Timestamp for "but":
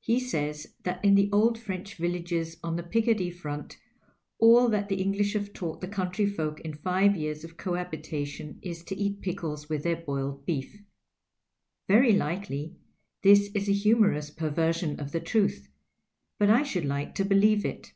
16.38-16.50